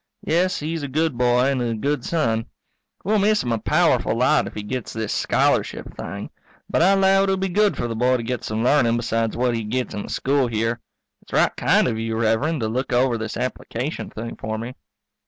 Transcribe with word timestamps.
Yes, 0.25 0.59
he's 0.61 0.81
a 0.81 0.87
good 0.87 1.15
boy 1.15 1.51
and 1.51 1.61
a 1.61 1.75
good 1.75 2.03
son. 2.03 2.47
We'll 3.05 3.19
miss 3.19 3.43
him 3.43 3.51
a 3.51 3.59
powerful 3.59 4.15
lot 4.17 4.47
if 4.47 4.55
he 4.55 4.63
gets 4.63 4.91
this 4.93 5.13
scholarship 5.13 5.95
thing. 5.95 6.31
But 6.67 6.81
I 6.81 6.95
'low 6.95 7.21
it'll 7.21 7.37
be 7.37 7.49
good 7.49 7.77
for 7.77 7.87
the 7.87 7.95
boy 7.95 8.17
to 8.17 8.23
get 8.23 8.43
some 8.43 8.63
learnin' 8.63 8.97
besides 8.97 9.37
what 9.37 9.53
he 9.53 9.63
gets 9.63 9.93
in 9.93 10.01
the 10.01 10.09
school 10.09 10.47
here. 10.47 10.81
It's 11.21 11.33
right 11.33 11.55
kind 11.55 11.87
of 11.87 11.99
you, 11.99 12.15
Rev'rend, 12.15 12.61
to 12.61 12.67
look 12.67 12.91
over 12.91 13.15
this 13.15 13.37
application 13.37 14.09
thing 14.09 14.37
for 14.37 14.57
me. 14.57 14.73